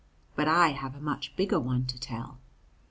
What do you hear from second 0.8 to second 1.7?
a much bigger